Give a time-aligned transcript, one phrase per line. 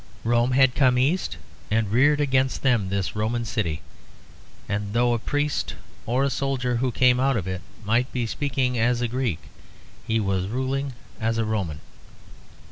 [0.23, 1.37] Rome had come east
[1.69, 3.83] and reared against them this Roman city,
[4.67, 5.75] and though and priest
[6.07, 9.43] or soldier who came out of it might be speaking as a Greek,
[10.07, 11.81] he was ruling as a Roman.